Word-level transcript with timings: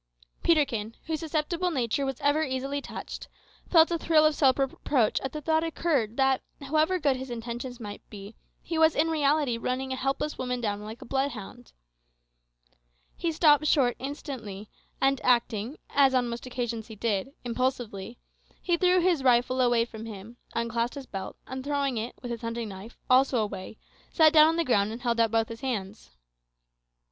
Peterkin, 0.41 0.95
whose 1.05 1.19
susceptible 1.19 1.69
nature 1.69 2.07
was 2.07 2.19
ever 2.21 2.41
easily 2.43 2.81
touched, 2.81 3.27
felt 3.69 3.91
a 3.91 3.99
thrill 3.99 4.25
of 4.25 4.33
self 4.33 4.57
reproach 4.57 5.19
as 5.19 5.29
the 5.29 5.41
thought 5.41 5.57
suddenly 5.61 5.67
occurred 5.67 6.17
that, 6.17 6.41
however 6.59 6.97
good 6.97 7.17
his 7.17 7.29
intentions 7.29 7.79
might 7.79 8.01
be, 8.09 8.33
he 8.63 8.79
was 8.79 8.95
in 8.95 9.09
reality 9.11 9.59
running 9.59 9.93
a 9.93 9.95
helpless 9.95 10.39
woman 10.39 10.59
down 10.59 10.81
like 10.83 11.03
a 11.03 11.05
bloodhound. 11.05 11.71
He 13.15 13.31
stopped 13.31 13.67
short 13.67 13.95
instantly, 13.99 14.71
and 14.99 15.21
acting, 15.23 15.77
as 15.91 16.15
on 16.15 16.27
most 16.29 16.47
occasions 16.47 16.87
he 16.87 16.95
did, 16.95 17.31
impulsively, 17.45 18.17
he 18.59 18.77
threw 18.77 19.01
his 19.01 19.23
rifle 19.23 19.61
away 19.61 19.85
from 19.85 20.05
him, 20.07 20.37
unclasped 20.55 20.95
his 20.95 21.05
belt, 21.05 21.37
and 21.45 21.63
throwing 21.63 21.97
it, 21.99 22.15
with 22.23 22.31
his 22.31 22.41
hunting 22.41 22.69
knife, 22.69 22.97
also 23.07 23.37
away, 23.37 23.77
sat 24.11 24.33
down 24.33 24.47
on 24.47 24.55
the 24.55 24.65
ground 24.65 24.91
and 24.91 25.03
held 25.03 25.19
out 25.19 25.29
both 25.29 25.47
his 25.49 25.61
hands. 25.61 26.09